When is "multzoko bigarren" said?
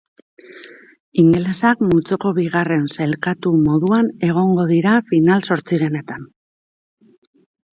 1.89-2.87